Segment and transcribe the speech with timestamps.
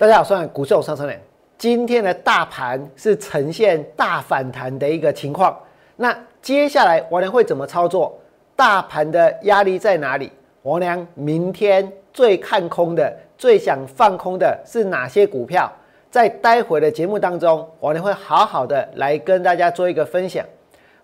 [0.00, 1.20] 大家好，我是股市上升人。
[1.58, 5.54] 今天的大盘是呈现大反弹的一个情况。
[5.96, 8.18] 那接下来王良会怎么操作？
[8.56, 10.32] 大盘的压力在哪里？
[10.62, 15.70] 王良明天最看空的、最想放空的是哪些股票？
[16.10, 20.42] 在待会的节目当中，王良会好好的来跟大家做一个分享。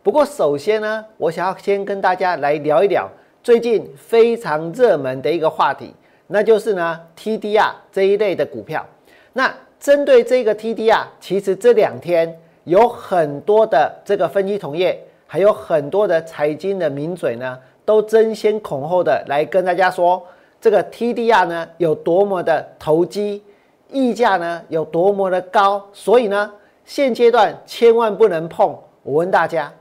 [0.02, 3.06] 不过首先呢，我想要先跟大家来聊一聊
[3.42, 5.94] 最近非常热门的一个话题。
[6.28, 8.84] 那就是呢，TDR 这一类的股票。
[9.32, 20.20] 那针对这个 TDR，其实这两天有很多的这个分析同业，还有很多的财经的名嘴呢，都争先恐后的来跟大家说，
[20.60, 23.44] 这个 TDR 呢有多么的投机，
[23.92, 26.52] 溢价呢有多么的高，所以呢，
[26.84, 28.76] 现阶段千万不能碰。
[29.02, 29.72] 我问大家，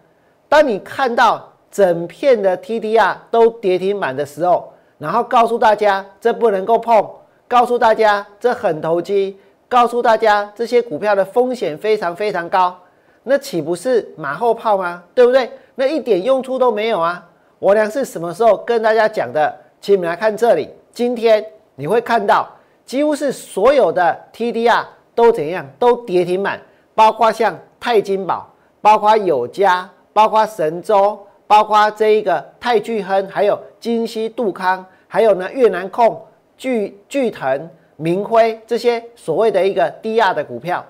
[0.48, 7.06] 当你看到整片的 TDR 都跌停板的时候，然后告诉大家这不能够碰，
[7.48, 9.38] 告诉大家这很投机，
[9.68, 12.78] 告诉大家这些股票的风险非常非常高，
[13.24, 15.04] 那岂不是马后炮吗？
[15.14, 15.52] 对不对？
[15.76, 17.24] 那一点用处都没有啊！
[17.60, 19.54] 我俩是什么时候跟大家讲的？
[19.82, 22.48] 请你们来看这里，今天你会看到
[22.86, 26.60] 几乎是所有的 TDR 都怎样，都跌停板，
[26.94, 28.50] 包括像泰金宝，
[28.82, 31.20] 包括友家，包括神州。
[31.48, 33.56] 包括这一个泰聚亨，还有
[33.86, 36.20] 金熙杜康，还有呢越南控、
[36.58, 40.84] 巨巨腾、明辉这些所谓的一个低压的股票，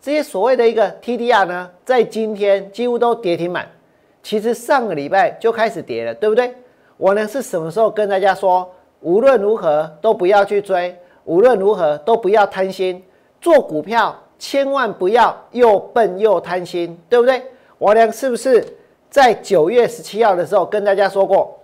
[0.00, 3.70] 这些所谓的一个 TDR 呢，在今天几乎都跌停板。
[4.20, 6.52] 其实上个礼拜就开始跌了，对不对？
[6.96, 10.92] 我呢是什么时候跟大家说，无论如何都不要去追，
[11.22, 13.00] 无论如何都不要贪心，
[13.40, 17.40] 做股票千万不要又笨又贪心，对不对？
[17.78, 18.76] 我呢是不是？
[19.08, 21.59] 在九月十七号的时候，跟大家说过，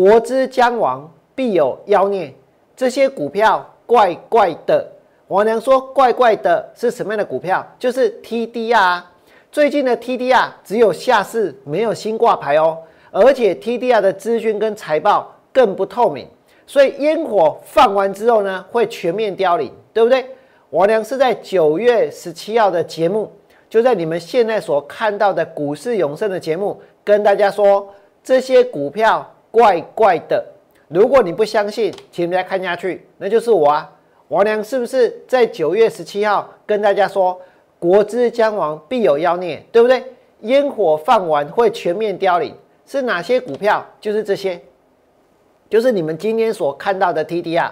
[0.00, 2.34] 国之将亡，必有妖孽。
[2.74, 4.90] 这些股票怪怪的。
[5.28, 7.62] 王良说怪怪的是什么样的股票？
[7.78, 9.02] 就是 TDR。
[9.52, 12.78] 最近的 TDR 只有下市，没有新挂牌哦。
[13.10, 16.26] 而且 TDR 的资讯跟财报更不透明，
[16.66, 20.24] 所以烟火放完之后呢，会全面凋零，对不对？
[20.70, 23.30] 王良是在九月十七号的节目，
[23.68, 26.80] 就在你们现在所看到的股市永生的节目。
[27.04, 27.86] 跟大家说，
[28.24, 30.44] 这些股票怪怪的。
[30.88, 33.90] 如果你不相信，请大家看下去，那就是我啊，
[34.28, 37.40] 王良是不是在九月十七号跟大家说，
[37.78, 40.02] 国之将亡，必有妖孽，对不对？
[40.40, 42.54] 烟火放完会全面凋零，
[42.86, 43.86] 是哪些股票？
[44.00, 44.60] 就是这些，
[45.68, 47.70] 就是你们今天所看到的 TDR。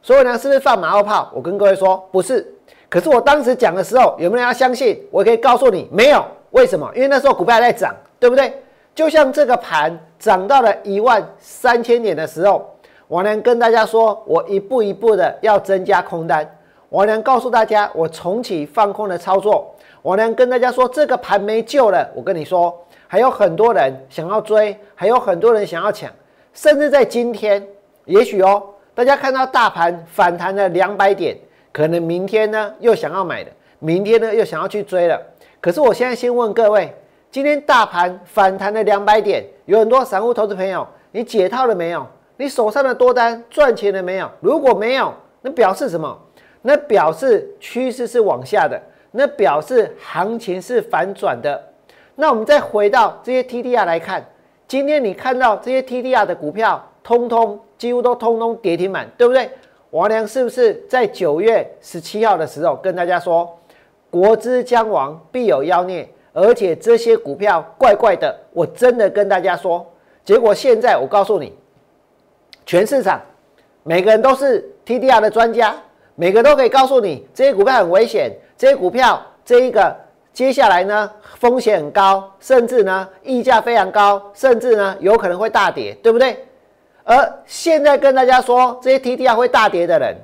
[0.00, 1.30] 所以呢，是不是放马后炮？
[1.34, 2.46] 我跟各位说，不是。
[2.88, 5.02] 可是我当时讲的时候，有没有人要相信？
[5.10, 6.24] 我可以告诉你，没有。
[6.52, 6.90] 为什么？
[6.94, 8.52] 因为那时候股票还在涨，对不对？
[8.94, 12.64] 就像这个盘涨到了一万三千点的时候，
[13.08, 16.48] 王良跟大家说，我一步一步的要增加空单。
[16.90, 19.74] 王良告诉大家，我重启放空的操作。
[20.02, 22.08] 王良跟大家说，这个盘没救了。
[22.14, 26.08] 我跟你说，还有很多人想要追，还有很多人想要抢，
[26.52, 27.66] 甚至在今天，
[28.04, 28.62] 也许哦，
[28.94, 31.36] 大家看到大盘反弹了两百点，
[31.72, 33.50] 可能明天呢又想要买的，
[33.80, 35.20] 明天呢又想要去追了。
[35.60, 36.94] 可是我现在先问各位。
[37.34, 42.06] 今天大盘反弹了两百点，有很多散户投资朋友，你解套了没有？
[42.36, 44.30] 你手上的多单赚钱了没有？
[44.38, 45.12] 如果没有，
[45.42, 46.16] 那表示什么？
[46.62, 48.80] 那表示趋势是往下的，
[49.10, 51.60] 那表示行情是反转的。
[52.14, 54.24] 那我们再回到这些 TDR 来看，
[54.68, 59.50] 今天你看到这些 TDR 的股票，通通几乎都通通跌停板，对不对？
[59.90, 63.58] 王良是不是在九月十七号的时候跟大家说，
[64.08, 66.08] 国之将亡，必有妖孽？
[66.34, 69.86] 而且这些股票怪怪的，我真的跟大家说，
[70.24, 71.56] 结果现在我告诉你，
[72.66, 73.20] 全市场
[73.84, 75.76] 每个人都是 TDR 的专家，
[76.16, 79.96] 每个都可以告诉你这些股票很危险，这些股票这一个
[80.32, 81.08] 接下来呢
[81.38, 86.44] 风险很高，甚至呢溢价非常高，甚至呢有可能会大跌，对不对？
[87.04, 90.16] 而现在跟大家说这些 TDR 会大跌的人，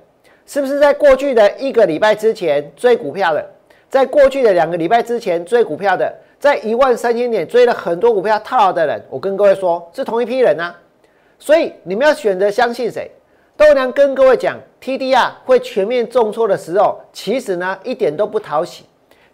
[0.44, 3.48] 是不是在过去的一个礼拜之前追股票的？
[3.90, 10.72] 在过去的两个礼拜之前追股票的，在一万三千点追了很多股票套牢的人，我跟各位说，是同一批人啊。
[11.40, 13.10] 所以你们要选择相信谁？
[13.56, 18.84] 豆娘跟各位讲，TDR 会全面重挫的时候，其实呢一点都不讨喜，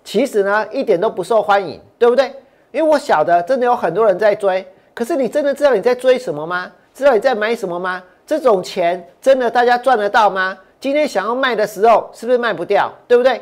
[0.02, 2.32] 其实呢一点都不受欢迎，对不对？
[2.72, 6.72] 因为我晓得真的有很多人在追，可是你真的知道你在追什么吗？
[6.94, 8.02] 知道你在买什么吗？
[8.26, 10.56] 这种钱真的大家赚得到吗？
[10.80, 12.90] 今天想要卖的时候，是不是卖不掉？
[13.06, 13.40] 对不对？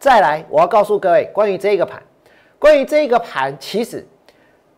[0.00, 2.02] 再来，我要告诉各位关于这个盘，
[2.58, 4.02] 关于这个盘，其实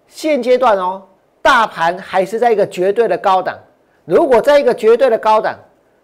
[0.08, 1.00] 现阶段哦，
[1.40, 3.56] 大盘还是在一个绝对的高档。
[4.04, 5.56] 如果在一个绝对的高档，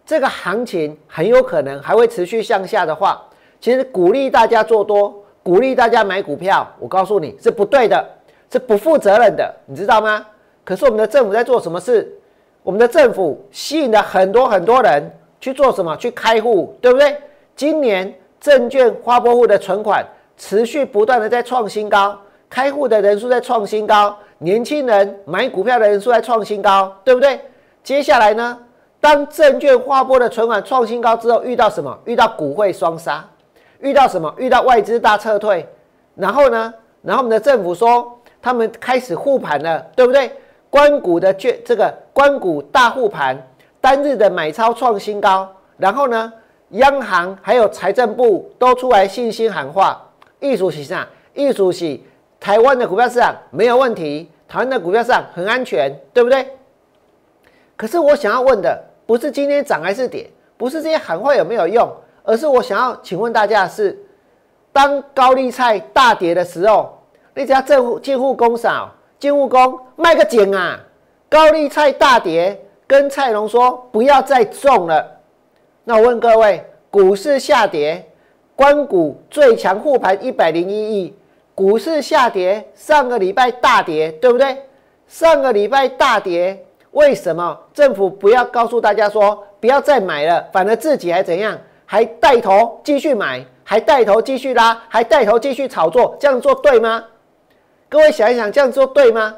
[0.07, 3.21] 这个行情很有可能还会持续向下的话，
[3.61, 8.09] 其实鼓励大家做多，鼓励大家买股票，我告诉你是不对的，
[8.53, 10.25] 是不负责任的，你知道吗？
[10.63, 12.09] 可是我们的政府在做什么事？
[12.63, 15.11] 我们的政府吸引了很多很多人
[15.41, 15.97] 去做什么？
[15.97, 17.21] 去开户，对不对？
[17.57, 20.05] 今年证券花拨户的存款
[20.37, 22.19] 持续不断的在创新高，
[22.49, 27.41] 开户的人数在创新高，年轻人买股票的人数在创新高，对不对？
[27.83, 28.59] 接下来呢？
[29.01, 31.97] 当证券花拨的存款创新高之后，遇到什么？
[32.05, 33.25] 遇到股汇双杀，
[33.81, 34.33] 遇到什么？
[34.37, 35.67] 遇到外资大撤退，
[36.17, 36.75] 然后呢？
[37.03, 40.33] 然后我们的政府说他们开始护盘了，对不对？
[40.69, 43.41] 关股的券，这个关股大护盘，
[43.81, 45.49] 单日的买超创新高。
[45.77, 46.33] 然后呢，
[46.71, 50.01] 央行还有财政部都出来信心喊话，
[50.41, 51.07] 艺术是啥？
[51.35, 51.99] 艺术是
[52.39, 56.47] 台湾的股票市场没有问题，台湾的股票市场很安全，对不对？
[57.77, 61.91] 可是我想要问的不是今天涨还是跌，不是这些喊话有没有用，
[62.23, 63.99] 而是我想要请问大家的是，
[64.73, 66.99] 当高丽菜大跌的时候，
[67.35, 68.93] 那家政府进户工少。
[69.19, 70.79] 金务工卖个井啊！
[71.29, 72.57] 高丽菜大跌，
[72.87, 75.18] 跟菜农说不要再种了。
[75.89, 78.07] 那我问各位，股市下跌，
[78.55, 81.17] 关谷最强护盘一百零一亿，
[81.55, 84.55] 股市下跌，上个礼拜大跌，对不对？
[85.07, 91.59] 上个礼拜大跌，为什么政府不要告诉大家说不要再买了，反而自己还怎样？
[91.87, 97.03] 还带头继续买，还带头继续拉，还带头继续炒作，这样做对吗？
[97.89, 99.35] 各位想一想，这样做对吗？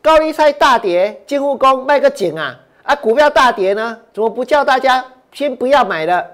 [0.00, 2.56] 高利菜大跌，金护工卖个井啊！
[2.84, 6.26] 啊，股票大跌呢，怎么不叫大家先不要买了，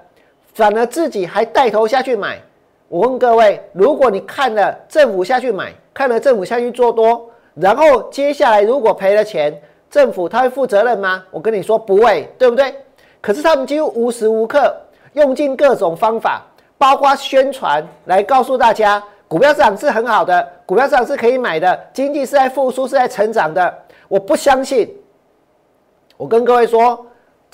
[0.53, 2.39] 反而自己还带头下去买？
[2.87, 9.59] 我问各位，如果你看了政府下去买，看了政府下去做多，然后接下来如果赔了钱，
[9.89, 11.23] 政府他会负责任吗？
[11.31, 12.73] 我跟你说不会，对不对？
[13.21, 14.75] 可是他们几乎无时无刻
[15.13, 16.43] 用尽各种方法，
[16.77, 19.03] 包括宣传来告诉大家。
[19.27, 23.73] 股票市场是很好的，股票市场是可以买的，经济是在复苏，是在成长的。
[24.07, 24.95] 我不相信，
[26.15, 27.03] 我跟各位说，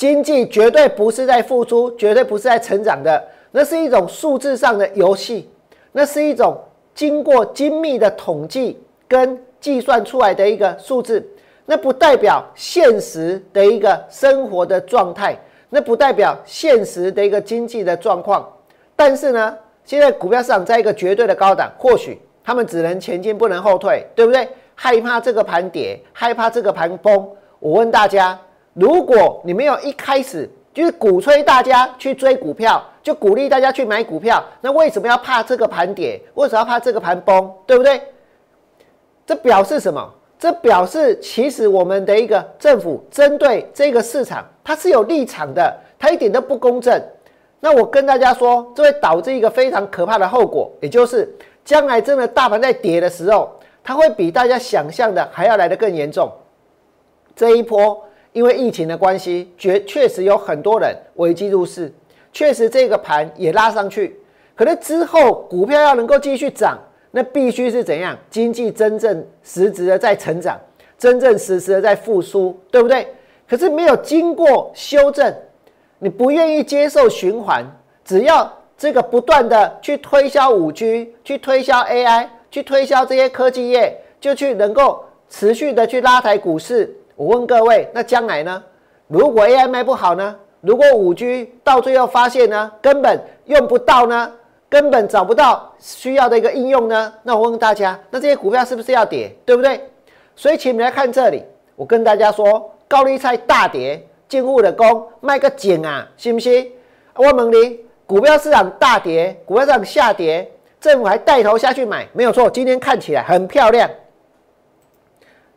[0.02, 5.48] 经济绝对不是在复苏，绝对不是在成长的，那是一种数字上的游戏，
[5.92, 6.60] 那是一种
[6.96, 11.24] 经过精密的统计跟计算出来的一个数字，
[11.68, 15.38] 那不代表现实的一个生活的状态，
[15.70, 18.52] 那不代表现实的一个经济的状况，
[18.96, 19.56] 但是呢？
[19.86, 24.50] 现在股票市场在一个绝对的高档，或许他们只能前进不能后退，对不对？
[24.74, 27.30] 害怕这个盘跌，害怕这个盘崩。
[27.60, 28.40] 我问大家，
[28.74, 36.22] 如果你没有一开始就是鼓吹大家去追股票，就鼓励大家去买股票，那为什么要怕这个盘跌？
[36.36, 37.52] 为什么要怕这个盘崩？
[37.66, 38.02] 对不对？
[39.26, 40.14] 这表示什么？
[40.40, 47.00] 这表示其实我们的一个政府针对这个市场，它是有立场的，它一点都不公正。
[47.60, 51.32] 那我跟大家说，这会导致一个非常可怕的后果，也就是
[51.64, 53.52] 将来真的大盘在跌的时候，
[53.84, 56.32] 它会比大家想象的还要来得更严重。
[57.36, 61.92] 这一波因为疫情的关系，确确实有很多人危机入市，
[62.32, 64.18] 确实这个盘也拉上去。
[64.56, 66.78] 可是之后股票要能够继续涨，
[67.12, 68.18] 那必须是怎样？
[68.30, 70.60] 经济真正实质的在成长，
[70.98, 73.08] 真正实时的在复苏，对不对？
[73.50, 75.34] 可是没有经过修正。
[76.00, 77.66] 你不愿意接受循环，
[78.06, 86.96] 只要这个不断的去推销五 G，去推销 AI，去推销这些科技业，就去能够持续的去拉抬股市。
[87.22, 88.64] 我问各位，那将来呢？
[89.08, 90.36] 如果 AI 卖不好呢？
[90.60, 94.32] 如果五 G 到最后发现呢，根本用不到呢，
[94.68, 97.14] 根本找不到需要的一个应用呢？
[97.22, 99.32] 那我问大家，那这些股票是不是要跌？
[99.46, 99.88] 对不对？
[100.36, 101.44] 所以，请你们来看这里，
[101.76, 104.04] 我跟大家说，高利菜大跌。
[104.28, 106.72] 进户的工卖个井啊，信不信？
[107.16, 112.50] 我问你，股票市场大跌，股票市场下跌，政府还带头下去买，没有错。
[112.50, 113.88] 今天看起来很漂亮，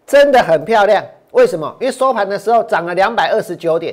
[0.07, 1.03] 真的很漂亮。
[1.35, 1.77] 为什么？
[1.81, 3.93] 因为收盘的时候涨了两百二十九点，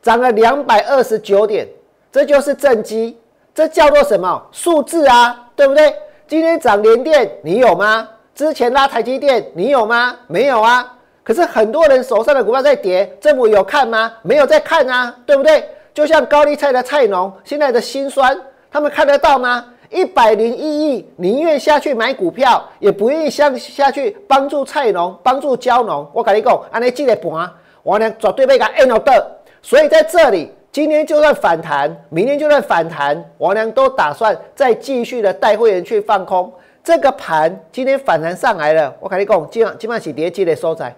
[0.00, 1.66] 涨了两百二十九点，
[2.12, 3.18] 这就是正机，
[3.52, 5.50] 这叫做什么数字啊？
[5.56, 5.92] 对不对？
[6.28, 8.08] 今天涨联电，你有吗？
[8.32, 10.16] 之前拉台积电，你有吗？
[10.28, 10.94] 没有啊。
[11.24, 14.12] 可是很多人手上的股票在跌，政府有看吗？
[14.22, 15.68] 没有在看啊，对不对？
[15.92, 18.38] 就像高丽菜的菜农现在的心酸，
[18.70, 19.64] 他们看得到吗？
[19.90, 26.06] 一百零一亿，宁愿下去买股票，也不愿意下下去帮助菜农、帮助蕉农。
[26.12, 27.50] 我跟你讲，安尼记得盘，
[27.82, 29.36] 我呢绝对被他 end 的。
[29.62, 36.52] 所以在这里，今天就算反弹，明天就算反弹，我呢都打算再继续的带会员去放空
[36.84, 37.58] 这个盘。
[37.72, 40.94] 今天反弹上来了，我跟你讲，今晚今晚是跌，记得收窄。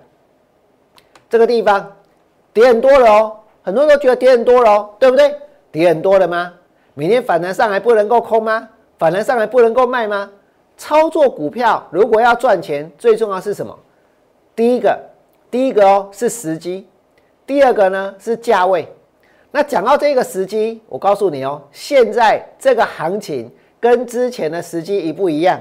[1.29, 1.93] 这个地方
[2.53, 5.33] 跌很多了哦，很多人都觉得跌很多了哦，对不对？
[5.71, 6.53] 跌很多了吗？
[6.95, 8.69] 明天反弹上来不能够空吗？
[9.01, 10.31] 反弹上来不能够卖吗？
[10.77, 13.75] 操作股票如果要赚钱，最重要是什么？
[14.55, 15.01] 第一个，
[15.51, 16.87] 第一个哦是时机，
[17.47, 18.87] 第二个呢是价位。
[19.51, 25.59] 那讲到这个时机，我告诉你哦，现在这个行情跟之前的时机一不一样？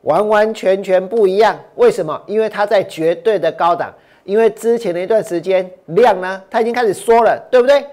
[0.00, 1.54] 完完全全不一样。
[1.74, 2.18] 为什么？
[2.24, 3.92] 因为它在绝对的高档。
[4.24, 7.84] 因为之前的一段时间量呢，它已经开始缩了，对不对？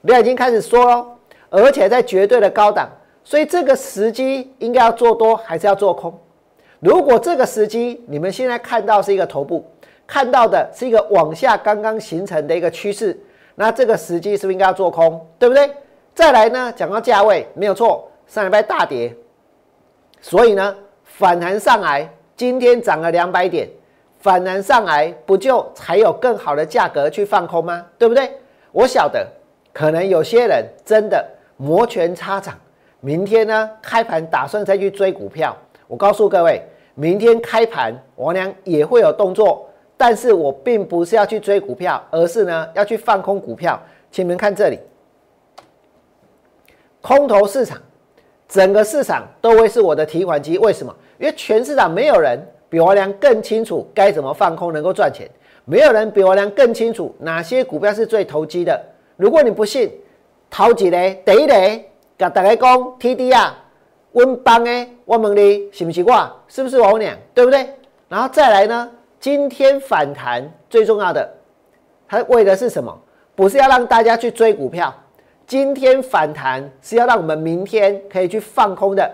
[0.00, 1.06] 量已经开始缩了，
[1.50, 2.90] 而且在绝对的高档，
[3.28, 6.18] 所以这个时机应该要做多还是要做空？
[6.80, 9.70] 如果这个时机你们现在看到是一个头部，
[10.06, 13.14] 看到的是一个往下刚刚形成的一个趋势。
[13.54, 15.70] 那这个时机是不是应该要做空，对不对？
[16.14, 19.14] 再来呢，讲到价位没有错，上礼拜大跌，
[20.22, 23.68] 所以呢反弹上来，今天涨了两百点，
[24.20, 27.84] 反弹上来不就才有更好的价格去放空吗？
[27.98, 28.32] 对不对？
[28.72, 29.28] 我晓得，
[29.74, 31.22] 可能有些人真的
[31.58, 32.58] 摩拳擦掌，
[33.00, 35.56] 明天呢开盘打算再去追股票。
[35.86, 36.62] 我告诉各位，
[36.94, 39.64] 明天开盘我娘也会有动作。
[40.00, 43.80] 但是我并不是要去追股票，而是呢要去放空股票。
[44.12, 44.78] 请你们看这里，
[47.00, 47.76] 空头市场，
[48.46, 50.56] 整个市场都会是我的提款机。
[50.56, 50.94] 为什么？
[51.18, 52.38] 因为全市场没有人
[52.68, 55.28] 比王良更清楚该怎么放空能够赚钱，
[55.64, 58.80] 没有人比王良更清楚哪些股票是最投机的。
[59.16, 59.92] 如果你不信，
[60.48, 61.20] 头几嘞？
[61.26, 63.56] 第一嘞，跟大家讲 T D 啊，
[64.10, 66.36] 温邦诶，我问你，是不是我？
[66.48, 67.16] 是不是王良？
[67.32, 67.64] 对不对？
[68.08, 68.90] 然后再来呢？
[69.20, 71.32] 今天反弹最重要的，
[72.08, 72.92] 它为的是什么？
[73.36, 74.92] 不是要让大家去追股票。
[75.46, 79.08] 今天反弹是要让我们明天可以去放空的。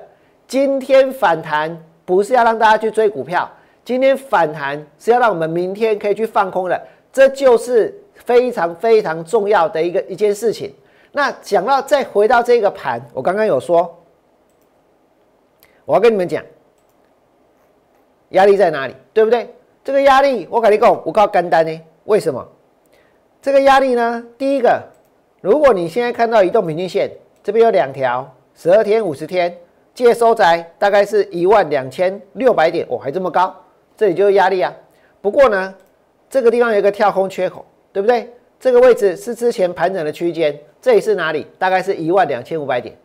[0.48, 3.46] 今天反弹不是要让大家去追股票，
[3.84, 6.82] 今天反弹是要让我们明天可以去放空的。
[7.12, 10.74] 这就是非常非常重要的一个一件事情。
[11.16, 14.02] 那讲到再回到这个盘，我刚刚有说，
[15.84, 16.42] 我要跟你们讲，
[18.30, 19.54] 压力在哪里，对不对？
[19.84, 21.80] 这个压力，我跟你讲，我告简单呢。
[22.06, 22.44] 为什么？
[23.40, 24.24] 这个压力呢？
[24.36, 24.82] 第一个，
[25.40, 27.08] 如果你现在看到移动平均线
[27.44, 29.56] 这边有两条，十二天、五十天，
[29.94, 33.54] 借收窄大概是一万两千六百点，哦，还这么高，
[33.96, 34.74] 这里就是压力啊。
[35.22, 35.72] 不过呢，
[36.28, 38.34] 这个地方有一个跳空缺口，对不对？
[38.64, 41.46] 这个位置是之前盘整的区间，这里是哪里？
[41.58, 42.96] 大概是一万两千五百点，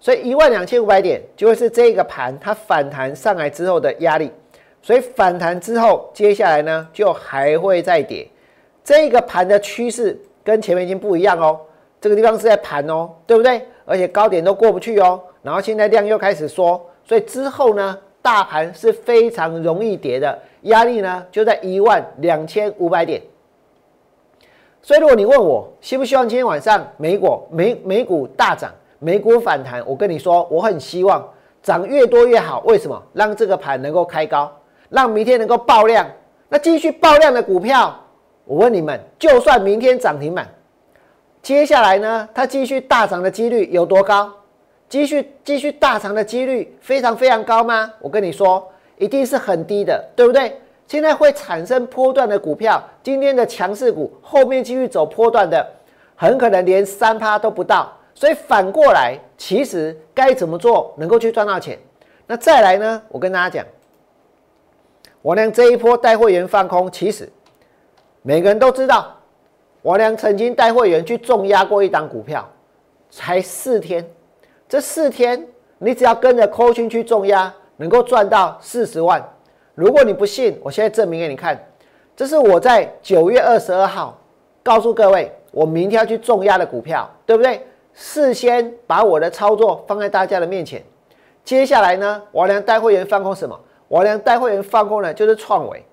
[0.00, 4.30] 所以一万两千五百点就会是这个盘它反弹上来之后的压力。
[4.80, 8.26] 所以反弹之后，接下来呢就还会再跌。
[8.82, 11.60] 这个盘的趋势跟前面已经不一样哦。
[12.00, 13.60] 这个地方是在盘哦，对不对？
[13.84, 15.20] 而且高点都过不去哦。
[15.42, 23.20] 然后现在量又开始缩，所以之后呢，大盘是非常容易跌的，压力呢就在一万两千五百点。
[24.82, 31.26] 所以如果你问我希不希望今天晚上美股美美股大涨，美股反弹，我跟你说，我很希望
[31.62, 32.60] 涨越多越好。
[32.66, 33.00] 为什么？
[33.12, 34.50] 让这个盘能够开高。
[34.90, 36.06] 让明天能够爆量，
[36.50, 37.98] 那继续爆量的股票，
[38.44, 40.46] 我问你们，就算明天涨停板，
[41.40, 44.30] 接下来呢，它继续大涨的几率有多高？
[44.90, 47.90] 继续继续大涨的几率非常非常高吗？
[48.00, 50.60] 我跟你说，一定是很低的，对不对？
[50.86, 55.66] 现在会产生波段的股票，今天的强势股，后面继续走波段的，
[56.14, 57.90] 很可能连三趴都不到。
[58.14, 61.78] 所以反过来，其实该怎么做能够去赚到钱？
[62.26, 63.02] 那再来呢？
[63.08, 63.66] 我跟大家讲。
[65.22, 67.30] 王良这一波带会员放空，其实
[68.20, 69.16] 每个人都知道，
[69.82, 72.46] 王良曾经带会员去重压过一档股票，
[73.08, 74.04] 才四天，
[74.68, 75.46] 这四天
[75.78, 79.26] 你只要跟着扣群去重压，能够赚到四十万。
[79.74, 81.58] 如果你不信，我现在证明给你看，
[82.14, 84.18] 这是我在九月二十二号
[84.62, 87.66] 告诉各位，我明天要去重压的股票，对不对？
[87.94, 90.82] 事先把我的操作放在大家的面前，
[91.44, 93.58] 接下来呢，王良带会员放空什么？
[93.88, 95.84] 我俩带会员放空呢，就是创维。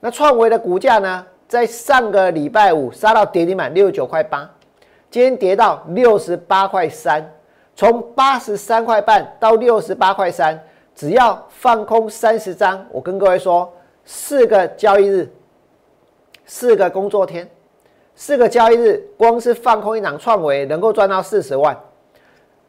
[0.00, 4.48] 那创维的股价呢，在上个礼拜五杀到跌停板六十九块八，
[5.10, 7.26] 今天跌到六十八块三，
[7.74, 10.62] 从八十三块半到六十八块三，
[10.98, 13.72] 只要放空三十张，我跟各位说，
[14.04, 15.30] 四个交易日，
[16.44, 17.48] 四个工作天，
[18.16, 21.78] 四个交易日，光是放空一档创维，能够赚到四十万。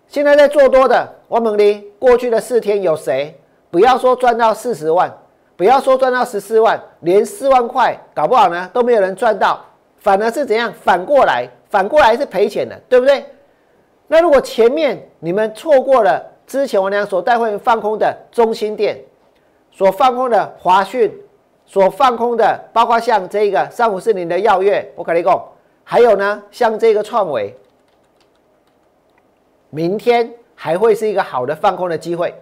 [0.08, 3.36] 现在在做多的，我问你，过去的四天有谁？
[3.72, 5.12] 不要说赚到四十万，
[5.58, 9.60] 不要说赚到十四万，连四万块搞不好呢都没有人赚到，
[9.98, 10.72] 反而是怎样？
[10.72, 13.26] 反过来，反过来是赔钱的，对不对？
[14.06, 19.00] 那如果前面你们错过了之前我俩所带会放空的中心店，
[19.72, 21.16] 所放空的华讯，
[21.64, 25.40] 所放空的，包括像这个三五四零的耀月，我跟你讲，
[25.84, 27.56] 还有呢，像这个创维，
[29.70, 32.34] 明天还会是一个好的放空的机会。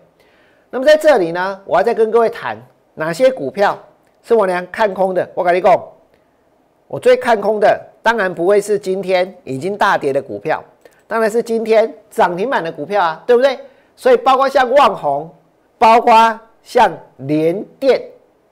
[0.69, 2.57] 那么在这里呢，我要再跟各位谈
[2.93, 3.77] 哪些股票
[4.23, 5.29] 是我娘看空的。
[5.35, 5.83] 我跟你讲，
[6.87, 10.63] 我最看空的当然不会是今天已经大跌的股票，
[11.07, 13.59] 当然是今天涨停板的股票啊，对不对？
[13.97, 15.29] 所以包括像旺宏，
[15.79, 17.99] 包括像联电，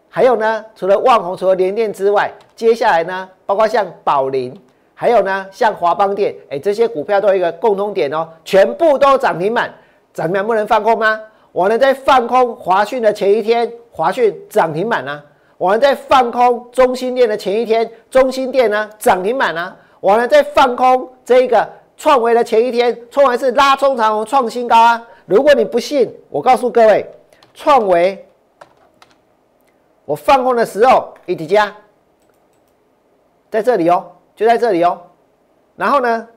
[0.09, 4.59] 还有呢，除了旺宏、除了联电之外，接下来呢，包括像宝林，
[4.95, 9.71] 还有呢，像华邦电，哎，这些股票都有一个共通点哦，全部都涨停板，
[10.15, 11.21] 涨停板不能放空吗？
[11.51, 15.21] 我呢在放空华讯的前一天，华讯涨停板呢；
[15.59, 25.01] 我呢在放空中心店的前一天，中心店呢涨停板呢；我呢在放空这个创维的前一天，创维是拉中长虹创新高啊！
[25.25, 27.09] 如果你不信，我告诉各位，
[27.53, 28.25] 创维
[30.05, 31.75] 我放空的时候，一底加
[33.49, 35.01] 在这里哦，就在这里哦。
[35.75, 36.27] 然后呢，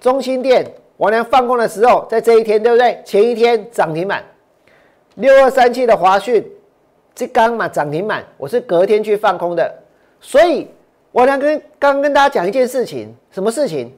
[0.00, 0.66] 中心店
[0.96, 3.02] 我呢放空的时候，在这一天，对不对？
[3.04, 4.24] 前一天涨停板。
[5.16, 6.42] 六二三七的华讯，
[7.14, 9.82] 这刚嘛涨停板，我是隔天去放空的，
[10.20, 10.68] 所以
[11.12, 13.92] 我呢跟刚跟大家讲一件事情，什么事情？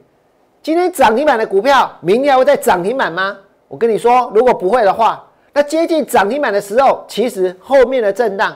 [0.61, 3.37] 今天涨停板的股票，明天还会再涨停板吗？
[3.73, 8.55] 我跟你说，如果不会的话，那接近涨停板的时候，其实后面的震荡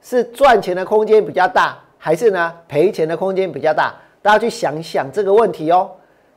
[0.00, 3.92] 是赚钱的空间比较大，还是呢赔钱的空间比较大？
[4.22, 5.90] 大家去想想这个问题哦。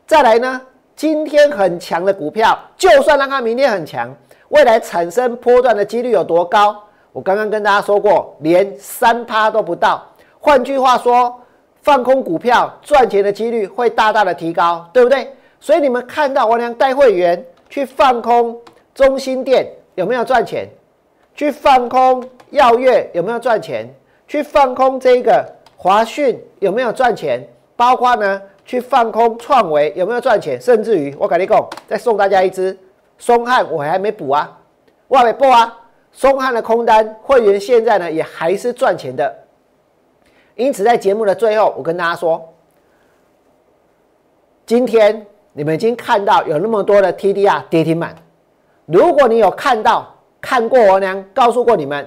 [0.06, 0.62] 再来呢，
[0.94, 4.14] 今天很强的股票，就算让它明天很强。
[4.50, 6.76] 未来产生波段的几率有多高？
[7.14, 10.04] 我刚刚跟大家说过，连三趴都不到。
[10.42, 11.34] 换句话说，
[11.82, 15.34] 放空股票赚钱的几率会大大的提高，对不对？
[15.62, 17.42] 所以你们看到我俩带会员
[17.76, 18.58] 去放空
[18.94, 20.66] 中心店有没有赚钱？
[21.34, 23.86] 去放空耀月有没有赚钱？
[24.30, 27.46] 去放空这个华讯有没有赚钱？
[27.76, 30.58] 包括呢，去放空创维有没有赚钱？
[30.62, 32.78] 甚至于我跟你讲，再送大家一支。
[33.18, 34.58] 松汉我还没补啊，
[35.10, 35.78] 我还没补啊。
[36.14, 39.36] 松汉的空单会员现在呢也还是赚钱的，
[40.56, 42.54] 因此在节目的最后，我跟大家说，
[44.66, 48.14] 今天你们已经看到有那么多的 TDR 跌停板，
[48.86, 52.06] 如果你有看到看过我娘告诉过你们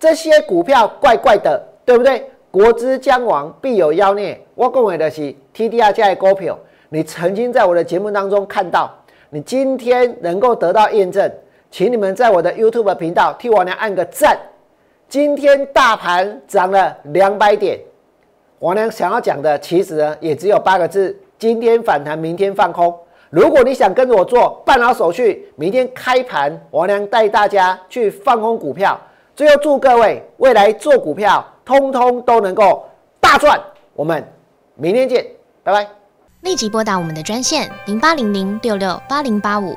[0.00, 2.28] 这些股票怪怪的，对不对？
[2.50, 4.44] 国之将亡，必有妖孽。
[4.56, 6.58] 我讲的是 TDR 加的股票，
[6.88, 8.92] 你曾经在我的节目当中看到。
[9.30, 11.30] 你今天能够得到验证，
[11.70, 14.36] 请你们在我的 YouTube 频道替我娘按个赞。
[15.08, 17.78] 今天大盘涨了两百点，
[18.58, 22.94] 我娘想要讲的其实呢也只有八个字：今天反弹，明天放空。
[23.30, 28.98] 如果你想跟着我做，办好手续，明天开盘，我娘带大家去放空股票。
[29.36, 32.84] 最后祝各位未来做股票，通通都能够
[33.20, 33.60] 大赚。
[33.94, 34.26] 我们
[34.74, 35.24] 明天见，
[35.62, 35.86] 拜拜。
[36.40, 39.76] 立即拨打我们的专线零八零零六六八零八五